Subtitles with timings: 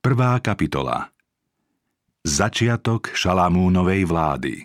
[0.00, 1.12] Prvá kapitola
[2.24, 4.64] Začiatok Šalamúnovej vlády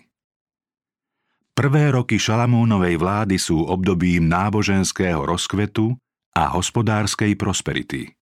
[1.52, 5.92] Prvé roky Šalamúnovej vlády sú obdobím náboženského rozkvetu
[6.40, 8.16] a hospodárskej prosperity.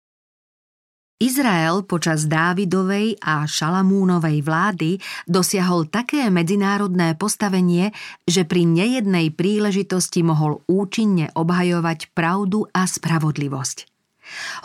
[1.19, 4.95] Izrael počas Dávidovej a Šalamúnovej vlády
[5.27, 7.91] dosiahol také medzinárodné postavenie,
[8.23, 13.90] že pri nejednej príležitosti mohol účinne obhajovať pravdu a spravodlivosť.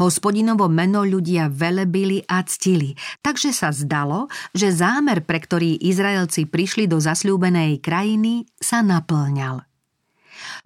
[0.02, 6.86] Hospodinovo meno ľudia velebili a ctili, takže sa zdalo, že zámer, pre ktorý Izraelci prišli
[6.86, 9.66] do zasľúbenej krajiny, sa naplňal.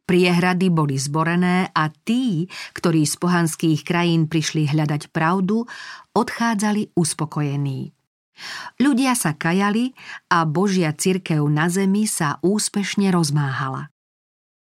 [0.04, 5.70] Priehrady boli zborené a tí, ktorí z pohanských krajín prišli hľadať pravdu,
[6.10, 7.94] odchádzali uspokojení.
[8.80, 9.92] Ľudia sa kajali
[10.32, 13.92] a Božia cirkev na zemi sa úspešne rozmáhala.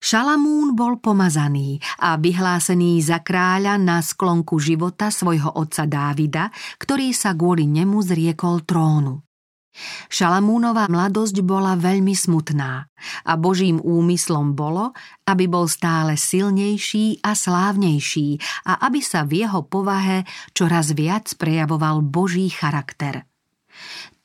[0.03, 6.51] Šalamún bol pomazaný a vyhlásený za kráľa na sklonku života svojho otca Dávida,
[6.83, 9.23] ktorý sa kvôli nemu zriekol trónu.
[10.11, 12.91] Šalamúnová mladosť bola veľmi smutná
[13.25, 14.91] a Božím úmyslom bolo,
[15.25, 22.03] aby bol stále silnejší a slávnejší a aby sa v jeho povahe čoraz viac prejavoval
[22.03, 23.25] Boží charakter.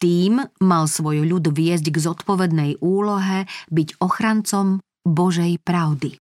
[0.01, 6.19] Tým mal svoj ľud viesť k zodpovednej úlohe byť ochrancom Božej pravdy.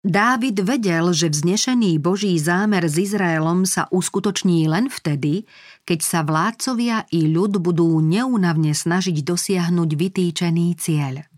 [0.00, 5.44] Dávid vedel, že vznešený Boží zámer s Izraelom sa uskutoční len vtedy,
[5.84, 11.28] keď sa vládcovia i ľud budú neúnavne snažiť dosiahnuť vytýčený cieľ.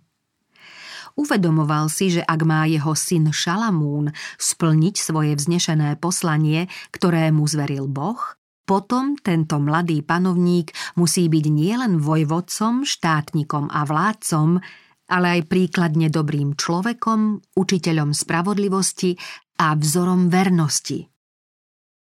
[1.19, 7.91] Uvedomoval si, že ak má jeho syn Šalamún splniť svoje vznešené poslanie, ktoré mu zveril
[7.91, 14.63] Boh, potom tento mladý panovník musí byť nielen vojvodcom, štátnikom a vládcom,
[15.09, 19.19] ale aj príkladne dobrým človekom, učiteľom spravodlivosti
[19.59, 21.13] a vzorom vernosti.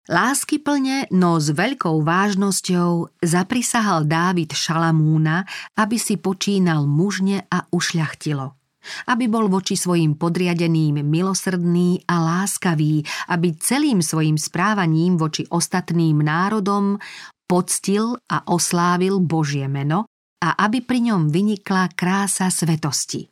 [0.04, 5.48] Lásky plne, no s veľkou vážnosťou zaprisahal Dávid Šalamúna,
[5.80, 8.52] aby si počínal mužne a ušľachtilo.
[9.08, 13.00] Aby bol voči svojim podriadeným milosrdný a láskavý,
[13.32, 17.00] aby celým svojim správaním voči ostatným národom
[17.48, 20.04] poctil a oslávil Božie meno
[20.44, 23.32] a aby pri ňom vynikla krása svetosti.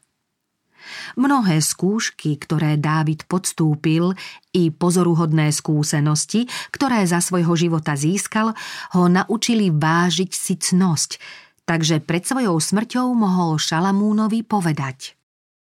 [1.19, 4.15] Mnohé skúšky, ktoré Dávid podstúpil,
[4.55, 8.55] i pozoruhodné skúsenosti, ktoré za svojho života získal,
[8.97, 11.21] ho naučili vážiť si cnosť,
[11.67, 15.13] takže pred svojou smrťou mohol Šalamúnovi povedať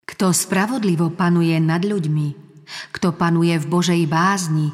[0.05, 2.29] Kto spravodlivo panuje nad ľuďmi,
[2.93, 4.69] kto panuje v Božej bázni,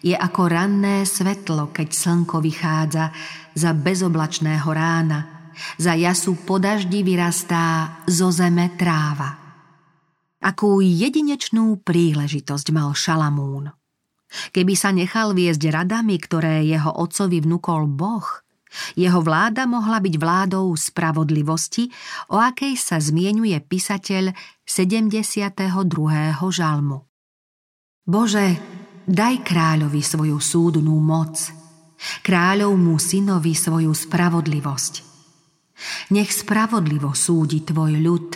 [0.00, 3.12] je ako ranné svetlo, keď slnko vychádza
[3.52, 5.20] za bezoblačného rána–
[5.76, 9.40] za jasu po daždi vyrastá zo zeme tráva.
[10.44, 13.72] Akú jedinečnú príležitosť mal Šalamún.
[14.50, 18.26] Keby sa nechal viesť radami, ktoré jeho otcovi vnúkol Boh,
[18.98, 21.86] jeho vláda mohla byť vládou spravodlivosti,
[22.34, 24.34] o akej sa zmienuje písateľ
[24.66, 25.70] 72.
[26.50, 26.98] žalmu.
[28.04, 28.46] Bože,
[29.06, 31.38] daj kráľovi svoju súdnú moc,
[32.26, 35.03] kráľovmu synovi svoju spravodlivosť.
[36.12, 38.28] Nech spravodlivo súdi tvoj ľud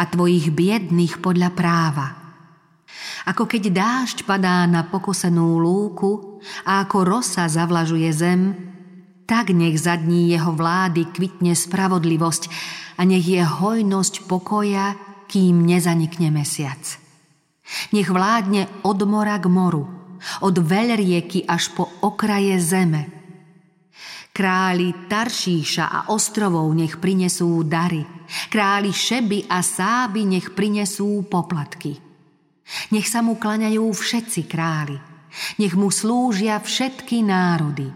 [0.00, 2.06] a tvojich biedných podľa práva.
[3.24, 8.42] Ako keď dážď padá na pokosenú lúku a ako rosa zavlažuje zem,
[9.24, 12.42] tak nech za dní jeho vlády kvitne spravodlivosť
[13.00, 16.80] a nech je hojnosť pokoja, kým nezanikne mesiac.
[17.96, 19.88] Nech vládne od mora k moru,
[20.44, 23.08] od veľrieky až po okraje zeme–
[24.34, 28.02] Králi Taršíša a ostrovov nech prinesú dary.
[28.50, 31.94] Králi Šeby a Sáby nech prinesú poplatky.
[32.90, 34.98] Nech sa mu klaňajú všetci králi.
[35.62, 37.86] Nech mu slúžia všetky národy.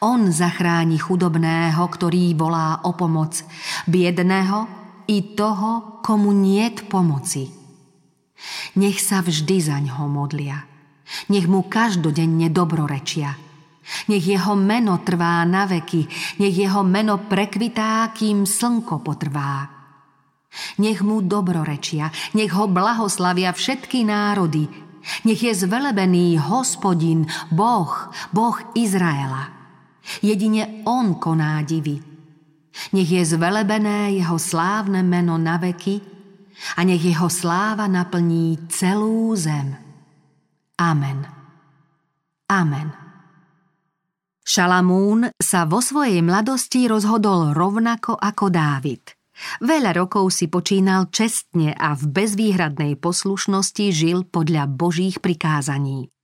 [0.00, 3.36] On zachráni chudobného, ktorý volá o pomoc,
[3.84, 4.64] biedného
[5.04, 7.52] i toho, komu niet pomoci.
[8.80, 10.64] Nech sa vždy za ňo modlia.
[11.28, 13.36] Nech mu každodenne dobrorečia–
[14.08, 16.06] nech jeho meno trvá na veky,
[16.38, 19.70] nech jeho meno prekvitá, kým slnko potrvá.
[20.80, 24.66] Nech mu dobrorečia, nech ho blahoslavia všetky národy,
[25.24, 29.52] nech je zvelebený hospodin, Boh, Boh Izraela.
[30.22, 31.98] Jedine On koná divy.
[32.92, 36.00] Nech je zvelebené jeho slávne meno na veky
[36.76, 39.76] a nech jeho sláva naplní celú zem.
[40.76, 41.24] Amen.
[42.46, 43.05] Amen.
[44.46, 49.18] Šalamún sa vo svojej mladosti rozhodol rovnako ako Dávid.
[49.58, 56.14] Veľa rokov si počínal čestne a v bezvýhradnej poslušnosti žil podľa Božích prikázaní.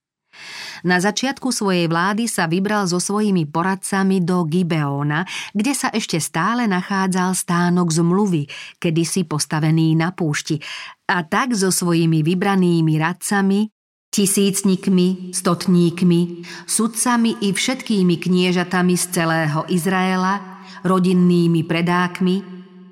[0.86, 6.70] Na začiatku svojej vlády sa vybral so svojimi poradcami do Gibeona, kde sa ešte stále
[6.70, 8.46] nachádzal stánok zmluvy,
[8.78, 10.62] kedysi postavený na púšti,
[11.10, 13.68] a tak so svojimi vybranými radcami,
[14.12, 22.44] tisícnikmi, stotníkmi, sudcami i všetkými kniežatami z celého Izraela, rodinnými predákmi,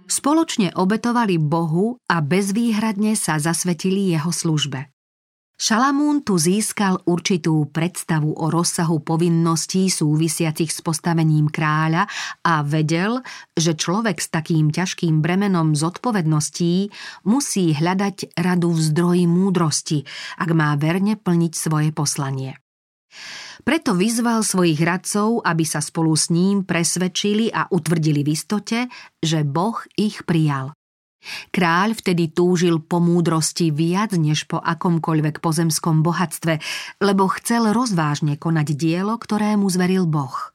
[0.08, 4.88] spoločne obetovali Bohu a bezvýhradne sa zasvetili jeho službe.
[5.60, 12.08] Šalamún tu získal určitú predstavu o rozsahu povinností súvisiacich s postavením kráľa
[12.40, 13.20] a vedel,
[13.52, 16.88] že človek s takým ťažkým bremenom zodpovedností
[17.28, 20.08] musí hľadať radu v zdroji múdrosti,
[20.40, 22.56] ak má verne plniť svoje poslanie.
[23.60, 28.88] Preto vyzval svojich radcov, aby sa spolu s ním presvedčili a utvrdili v istote,
[29.20, 30.72] že Boh ich prijal.
[31.52, 36.58] Kráľ vtedy túžil po múdrosti viac než po akomkoľvek pozemskom bohatstve,
[37.04, 40.52] lebo chcel rozvážne konať dielo, ktoré mu zveril Boh.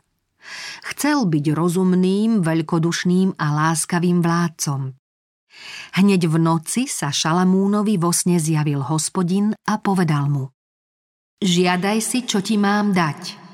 [0.94, 4.94] Chcel byť rozumným, veľkodušným a láskavým vládcom.
[5.96, 10.52] Hneď v noci sa Šalamúnovi vo sne zjavil hospodin a povedal mu
[11.40, 13.46] Žiadaj si, čo ti mám dať.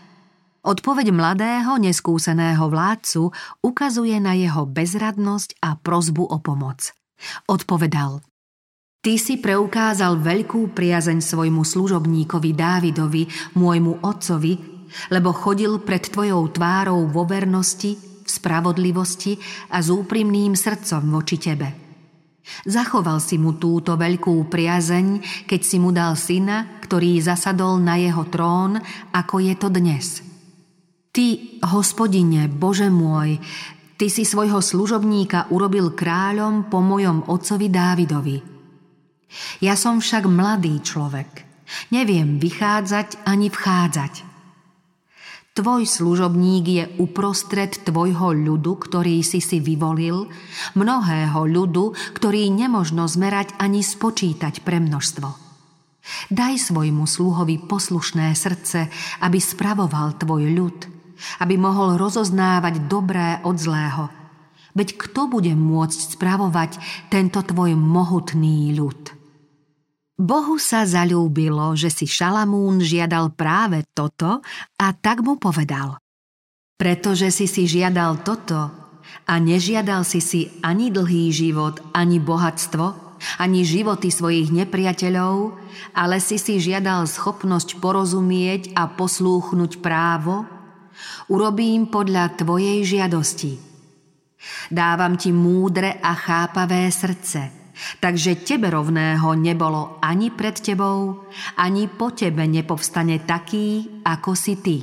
[0.61, 3.33] Odpoveď mladého, neskúseného vládcu
[3.65, 6.93] ukazuje na jeho bezradnosť a prozbu o pomoc.
[7.49, 8.21] Odpovedal
[9.01, 13.25] Ty si preukázal veľkú priazeň svojmu služobníkovi Dávidovi,
[13.57, 14.53] môjmu otcovi,
[15.09, 19.41] lebo chodil pred tvojou tvárou vo vernosti, v spravodlivosti
[19.73, 21.69] a s úprimným srdcom voči tebe.
[22.69, 25.05] Zachoval si mu túto veľkú priazeň,
[25.49, 28.77] keď si mu dal syna, ktorý zasadol na jeho trón,
[29.13, 30.21] ako je to dnes.
[31.09, 31.25] Ty,
[31.73, 33.41] hospodine, Bože môj,
[34.01, 38.41] Ty si svojho služobníka urobil kráľom po mojom otcovi Dávidovi.
[39.61, 41.45] Ja som však mladý človek.
[41.93, 44.25] Neviem vychádzať ani vchádzať.
[45.53, 50.33] Tvoj služobník je uprostred tvojho ľudu, ktorý si si vyvolil,
[50.73, 55.29] mnohého ľudu, ktorý nemožno zmerať ani spočítať pre množstvo.
[56.33, 58.89] Daj svojmu sluhovi poslušné srdce,
[59.21, 60.77] aby spravoval tvoj ľud–
[61.39, 64.09] aby mohol rozoznávať dobré od zlého.
[64.71, 66.71] Veď kto bude môcť spravovať
[67.11, 69.21] tento tvoj mohutný ľud?
[70.21, 74.45] Bohu sa zalúbilo, že si Šalamún žiadal práve toto
[74.77, 75.97] a tak mu povedal.
[76.77, 78.69] Pretože si si žiadal toto
[79.25, 85.57] a nežiadal si si ani dlhý život, ani bohatstvo, ani životy svojich nepriateľov,
[85.93, 90.45] ale si si žiadal schopnosť porozumieť a poslúchnuť právo,
[91.29, 93.53] Urobím podľa tvojej žiadosti.
[94.73, 97.71] Dávam ti múdre a chápavé srdce,
[98.01, 101.29] takže tebe rovného nebolo ani pred tebou,
[101.61, 104.77] ani po tebe nepovstane taký, ako si ty.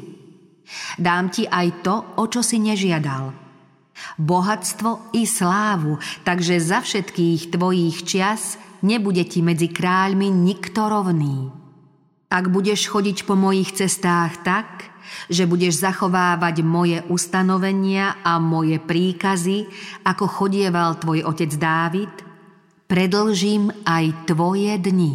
[0.95, 3.35] Dám ti aj to, o čo si nežiadal.
[4.19, 8.55] Bohatstvo i slávu, takže za všetkých tvojich čias
[8.87, 11.51] nebude ti medzi kráľmi nikto rovný.
[12.29, 14.69] Ak budeš chodiť po mojich cestách tak,
[15.29, 19.69] že budeš zachovávať moje ustanovenia a moje príkazy,
[20.05, 22.13] ako chodieval tvoj otec Dávid,
[22.89, 25.13] predlžím aj tvoje dni.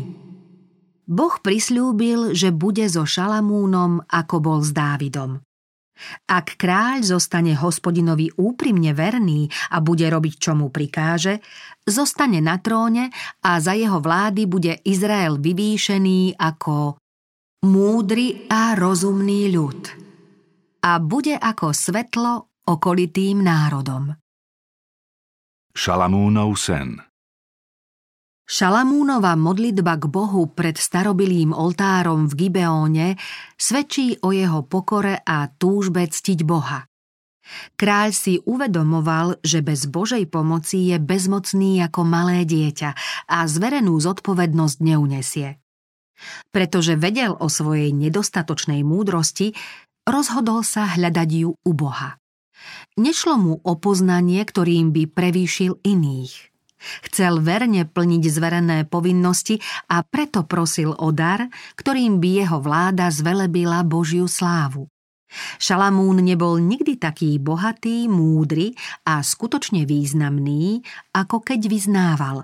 [1.03, 5.43] Boh prislúbil, že bude so Šalamúnom, ako bol s Dávidom.
[6.25, 11.39] Ak kráľ zostane hospodinovi úprimne verný a bude robiť, čo mu prikáže,
[11.85, 13.13] zostane na tróne
[13.45, 17.02] a za jeho vlády bude Izrael vyvýšený ako
[17.63, 19.87] múdry a rozumný ľud
[20.83, 24.11] a bude ako svetlo okolitým národom.
[25.71, 26.99] Šalamúnov sen
[28.43, 33.15] Šalamúnova modlitba k Bohu pred starobilým oltárom v Gibeóne
[33.55, 36.83] svedčí o jeho pokore a túžbe ctiť Boha.
[37.79, 42.91] Kráľ si uvedomoval, že bez Božej pomoci je bezmocný ako malé dieťa
[43.31, 45.62] a zverenú zodpovednosť neunesie.
[46.53, 49.53] Pretože vedel o svojej nedostatočnej múdrosti,
[50.07, 52.19] rozhodol sa hľadať ju u Boha.
[52.95, 56.53] Nešlo mu o poznanie, ktorým by prevýšil iných.
[57.07, 59.55] Chcel verne plniť zverené povinnosti
[59.87, 61.47] a preto prosil o dar,
[61.79, 64.91] ktorým by jeho vláda zvelebila Božiu slávu.
[65.57, 68.75] Šalamún nebol nikdy taký bohatý, múdry
[69.07, 72.37] a skutočne významný, ako keď vyznával.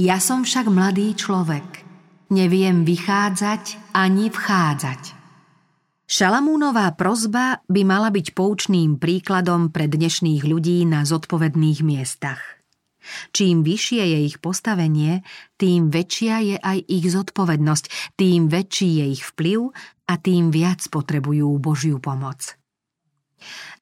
[0.00, 1.66] Ja som však mladý človek–
[2.30, 5.18] Neviem vychádzať ani vchádzať.
[6.06, 12.38] Šalamúnová prozba by mala byť poučným príkladom pre dnešných ľudí na zodpovedných miestach.
[13.34, 15.26] Čím vyššie je ich postavenie,
[15.58, 19.74] tým väčšia je aj ich zodpovednosť, tým väčší je ich vplyv
[20.06, 22.54] a tým viac potrebujú Božiu pomoc.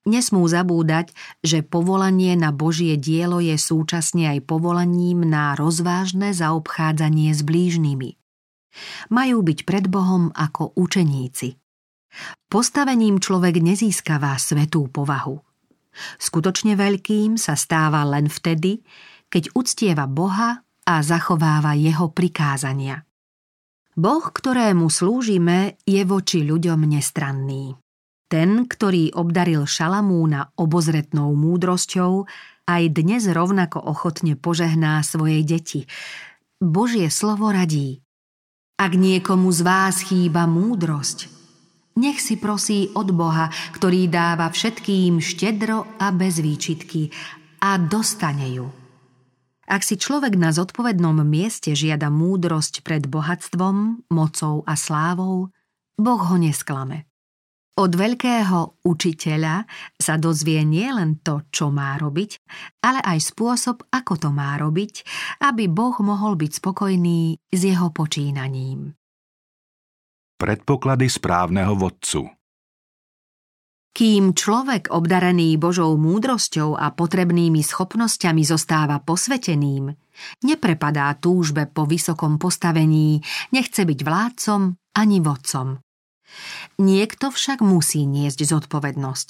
[0.09, 1.13] Nesmú zabúdať,
[1.45, 8.18] že povolanie na Božie dielo je súčasne aj povolaním na rozvážne zaobchádzanie s blížnymi.
[9.13, 11.55] Majú byť pred Bohom ako učeníci.
[12.49, 15.37] Postavením človek nezískava svetú povahu.
[16.17, 18.81] Skutočne veľkým sa stáva len vtedy,
[19.29, 23.05] keď uctieva Boha a zachováva jeho prikázania.
[23.99, 27.75] Boh, ktorému slúžime, je voči ľuďom nestranný.
[28.31, 32.29] Ten, ktorý obdaril Šalamúna obozretnou múdrosťou,
[32.69, 35.81] aj dnes rovnako ochotne požehná svojej deti.
[36.61, 38.05] Božie slovo radí.
[38.79, 41.27] Ak niekomu z vás chýba múdrosť,
[41.99, 47.11] nech si prosí od Boha, ktorý dáva všetkým štedro a bez výčitky
[47.59, 48.71] a dostane ju.
[49.67, 55.51] Ak si človek na zodpovednom mieste žiada múdrosť pred bohatstvom, mocou a slávou,
[55.99, 57.08] Boh ho nesklame.
[57.79, 59.63] Od veľkého učiteľa
[59.95, 62.43] sa dozvie nielen to, čo má robiť,
[62.83, 65.07] ale aj spôsob, ako to má robiť,
[65.47, 68.99] aby Boh mohol byť spokojný s jeho počínaním.
[70.43, 72.39] Predpoklady správneho vodcu
[73.99, 79.91] kým človek obdarený Božou múdrosťou a potrebnými schopnosťami zostáva posveteným,
[80.47, 83.19] neprepadá túžbe po vysokom postavení,
[83.51, 85.83] nechce byť vládcom ani vodcom.
[86.79, 89.29] Niekto však musí niesť zodpovednosť.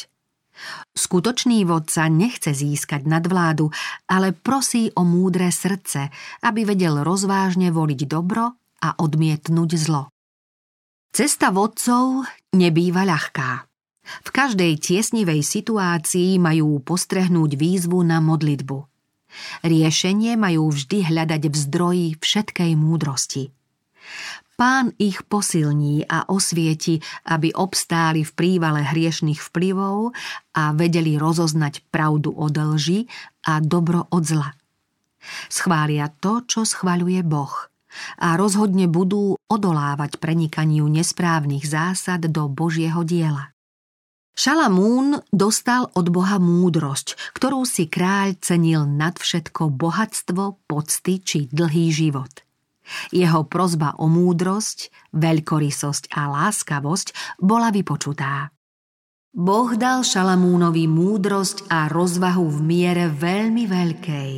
[0.99, 3.71] Skutočný vodca nechce získať nadvládu,
[4.11, 6.11] ale prosí o múdre srdce,
[6.43, 10.11] aby vedel rozvážne voliť dobro a odmietnúť zlo.
[11.15, 13.51] Cesta vodcov nebýva ľahká.
[14.25, 18.79] V každej tiesnivej situácii majú postrehnúť výzvu na modlitbu.
[19.63, 23.53] Riešenie majú vždy hľadať v zdroji všetkej múdrosti.
[24.59, 26.99] Pán ich posilní a osvieti,
[27.31, 30.11] aby obstáli v prívale hriešných vplyvov
[30.59, 33.07] a vedeli rozoznať pravdu od lži
[33.47, 34.51] a dobro od zla.
[35.47, 37.55] Schvália to, čo schvaľuje Boh
[38.19, 43.55] a rozhodne budú odolávať prenikaniu nesprávnych zásad do Božieho diela.
[44.35, 51.95] Šalamún dostal od Boha múdrosť, ktorú si kráľ cenil nad všetko bohatstvo, pocty či dlhý
[51.95, 52.43] život–
[53.13, 58.53] jeho prozba o múdrosť, veľkorysosť a láskavosť bola vypočutá.
[59.39, 64.33] Boh dal Šalamúnovi múdrosť a rozvahu v miere veľmi veľkej.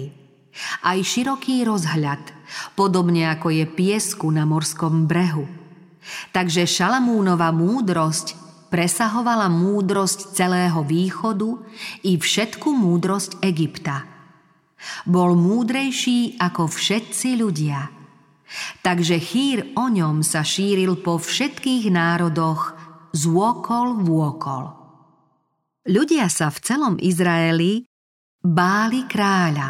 [0.83, 2.21] Aj široký rozhľad,
[2.75, 5.47] podobne ako je piesku na morskom brehu.
[6.35, 8.35] Takže Šalamúnova múdrosť
[8.66, 11.49] presahovala múdrosť celého východu
[12.02, 14.04] i všetku múdrosť Egypta.
[15.07, 17.80] Bol múdrejší ako všetci ľudia–
[18.83, 22.75] Takže chýr o ňom sa šíril po všetkých národoch
[23.14, 24.64] z úokol v úokol.
[25.87, 27.87] Ľudia sa v celom Izraeli
[28.42, 29.69] báli kráľa,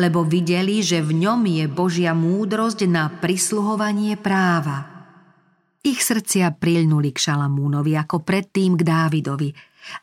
[0.00, 4.88] lebo videli, že v ňom je Božia múdrosť na prisluhovanie práva.
[5.80, 9.50] Ich srdcia prilnuli k Šalamúnovi ako predtým k Dávidovi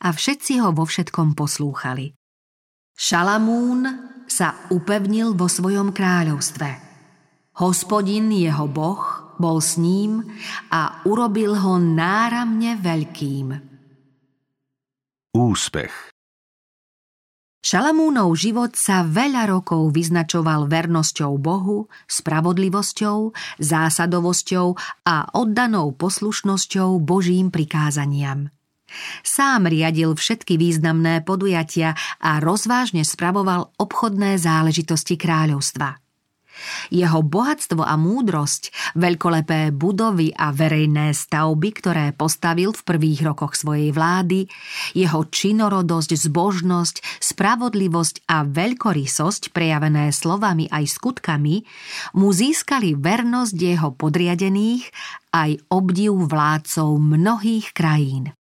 [0.01, 2.18] a všetci ho vo všetkom poslúchali.
[2.98, 3.86] Šalamún
[4.25, 6.70] sa upevnil vo svojom kráľovstve–
[7.58, 10.22] Hospodin jeho boh bol s ním
[10.70, 13.48] a urobil ho náramne veľkým.
[15.34, 16.14] Úspech
[17.66, 24.68] Šalamúnov život sa veľa rokov vyznačoval vernosťou Bohu, spravodlivosťou, zásadovosťou
[25.10, 28.54] a oddanou poslušnosťou Božím prikázaniam.
[29.26, 35.98] Sám riadil všetky významné podujatia a rozvážne spravoval obchodné záležitosti kráľovstva–
[36.90, 43.92] jeho bohatstvo a múdrosť, veľkolepé budovy a verejné stavby, ktoré postavil v prvých rokoch svojej
[43.92, 44.48] vlády,
[44.96, 51.56] jeho činorodosť, zbožnosť, spravodlivosť a veľkorysosť prejavené slovami aj skutkami
[52.18, 54.90] mu získali vernosť jeho podriadených
[55.34, 58.34] aj obdiv vládcov mnohých krajín.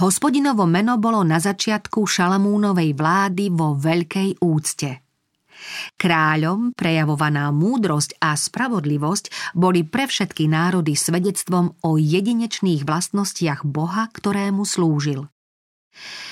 [0.00, 4.90] Hospodinovo meno bolo na začiatku Šalamúnovej vlády vo veľkej úcte–
[5.96, 14.64] Kráľom prejavovaná múdrosť a spravodlivosť boli pre všetky národy svedectvom o jedinečných vlastnostiach Boha, ktorému
[14.64, 15.28] slúžil.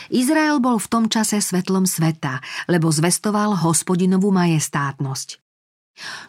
[0.08, 5.42] Izrael bol v tom čase svetlom sveta, lebo zvestoval hospodinovú majestátnosť.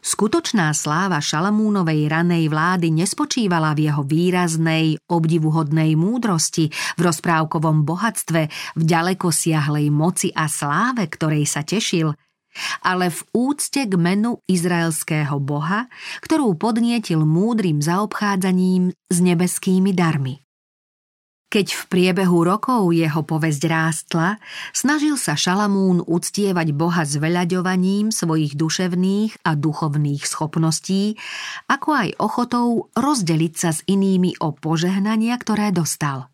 [0.02, 8.82] Skutočná sláva Šalamúnovej ranej vlády nespočívala v jeho výraznej, obdivuhodnej múdrosti, v rozprávkovom bohatstve, v
[8.82, 12.12] ďaleko siahlej moci a sláve, ktorej sa tešil–
[12.84, 15.88] ale v úcte k menu izraelského boha,
[16.24, 20.44] ktorú podnietil múdrym zaobchádzaním s nebeskými darmi.
[21.50, 24.38] Keď v priebehu rokov jeho povesť rástla,
[24.70, 31.18] snažil sa Šalamún uctievať Boha s veľaďovaním svojich duševných a duchovných schopností,
[31.66, 36.30] ako aj ochotou rozdeliť sa s inými o požehnania, ktoré dostal.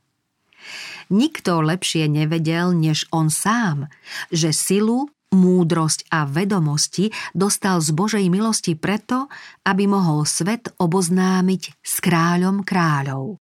[1.07, 3.87] Nikto lepšie nevedel, než on sám,
[4.35, 9.31] že silu, múdrosť a vedomosti dostal z Božej milosti preto,
[9.65, 13.41] aby mohol svet oboznámiť s kráľom kráľov.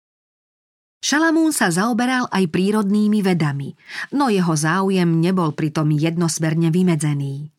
[1.06, 3.76] Šalamún sa zaoberal aj prírodnými vedami,
[4.16, 7.52] no jeho záujem nebol pritom jednosmerne vymedzený.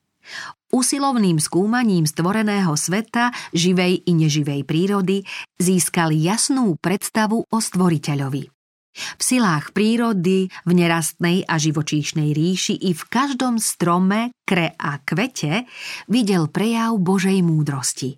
[0.68, 5.24] Usilovným skúmaním stvoreného sveta, živej i neživej prírody,
[5.56, 8.57] získal jasnú predstavu o stvoriteľovi.
[8.98, 15.70] V silách prírody, v nerastnej a živočíšnej ríši i v každom strome, kre a kvete
[16.10, 18.18] videl prejav Božej múdrosti.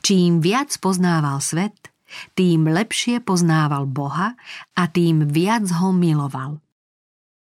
[0.00, 1.92] Čím viac poznával svet,
[2.38, 4.38] tým lepšie poznával Boha
[4.78, 6.62] a tým viac ho miloval.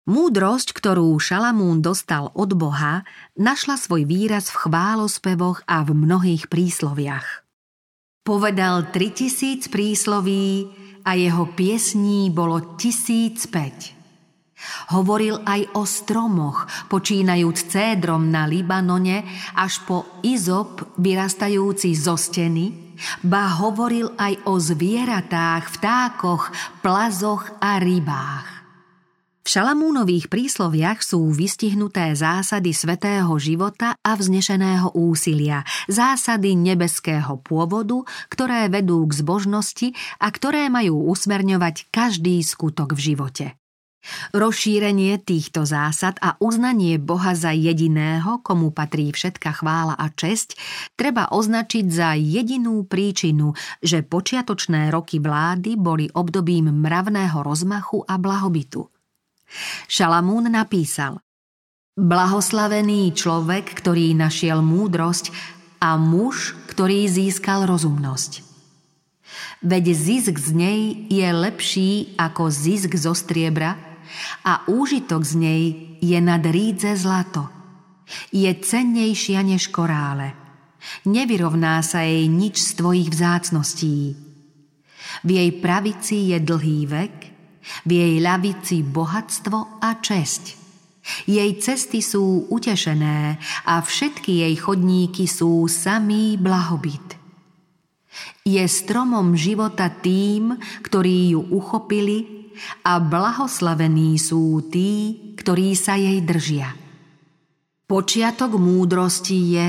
[0.10, 3.06] Múdrosť, ktorú Šalamún dostal od Boha,
[3.38, 7.46] našla svoj výraz v chválospevoch a v mnohých prísloviach.
[8.26, 10.74] Povedal 3000 prísloví
[11.10, 13.98] a jeho piesní bolo tisíc päť.
[14.94, 19.26] Hovoril aj o stromoch, počínajúc cédrom na Libanone
[19.58, 26.52] až po izop vyrastajúci zo steny, ba hovoril aj o zvieratách, vtákoch,
[26.84, 28.59] plazoch a rybách.
[29.50, 39.02] Šalamúnových prísloviach sú vystihnuté zásady svetého života a vznešeného úsilia, zásady nebeského pôvodu, ktoré vedú
[39.10, 43.46] k zbožnosti a ktoré majú usmerňovať každý skutok v živote.
[44.38, 50.62] Rozšírenie týchto zásad a uznanie Boha za jediného, komu patrí všetka chvála a česť,
[50.94, 58.99] treba označiť za jedinú príčinu, že počiatočné roky vlády boli obdobím mravného rozmachu a blahobytu.
[59.90, 61.20] Šalamún napísal
[62.00, 65.36] Blahoslavený človek, ktorý našiel múdrosť
[65.84, 68.48] a muž, ktorý získal rozumnosť.
[69.60, 70.80] Veď zisk z nej
[71.12, 73.90] je lepší ako zisk zo striebra,
[74.46, 75.64] a úžitok z nej
[76.02, 77.48] je nad rídze zlato.
[78.34, 80.34] Je cennejšia než korále.
[81.06, 84.16] Nevyrovná sa jej nič z tvojich vzácností.
[85.22, 87.16] V jej pravici je dlhý vek,
[87.86, 90.60] v jej ľavici bohatstvo a česť.
[91.26, 97.18] Jej cesty sú utešené a všetky jej chodníky sú samý blahobyt.
[98.44, 102.52] Je stromom života tým, ktorí ju uchopili
[102.84, 106.76] a blahoslavení sú tí, ktorí sa jej držia.
[107.90, 109.68] Počiatok múdrosti je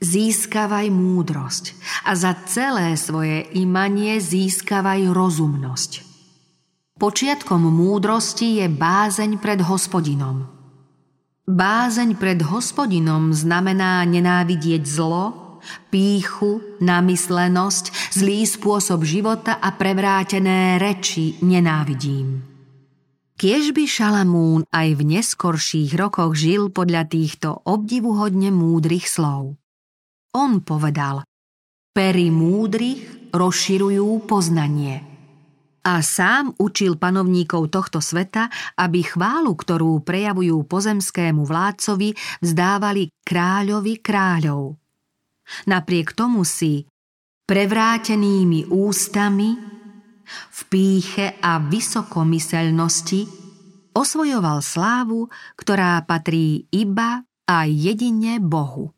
[0.00, 1.76] získavaj múdrosť
[2.08, 6.09] a za celé svoje imanie získavaj rozumnosť.
[7.00, 10.44] Počiatkom múdrosti je bázeň pred hospodinom.
[11.48, 15.56] Bázeň pred hospodinom znamená nenávidieť zlo,
[15.88, 22.44] píchu, namyslenosť, zlý spôsob života a prevrátené reči nenávidím.
[23.40, 29.56] Kiež by Šalamún aj v neskorších rokoch žil podľa týchto obdivuhodne múdrych slov.
[30.36, 31.24] On povedal,
[31.96, 35.09] pery múdrych rozširujú poznanie.
[35.80, 42.12] A sám učil panovníkov tohto sveta, aby chválu, ktorú prejavujú pozemskému vládcovi,
[42.44, 44.76] vzdávali kráľovi kráľov.
[45.64, 46.84] Napriek tomu si
[47.48, 49.80] prevrátenými ústami,
[50.30, 53.26] v píche a vysokomyselnosti
[53.90, 55.26] osvojoval slávu,
[55.58, 58.94] ktorá patrí iba a jedine Bohu.